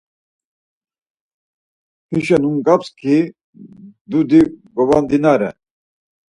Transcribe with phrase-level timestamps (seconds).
[2.09, 3.15] Hişo numgus-çi
[4.09, 4.41] dudi
[4.75, 5.49] govondinare.